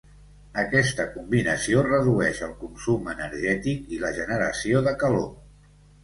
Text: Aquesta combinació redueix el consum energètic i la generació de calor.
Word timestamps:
Aquesta 0.59 1.03
combinació 1.17 1.83
redueix 1.87 2.39
el 2.47 2.55
consum 2.61 3.11
energètic 3.13 3.93
i 3.97 4.01
la 4.05 4.11
generació 4.15 4.81
de 4.89 4.95
calor. 5.05 5.29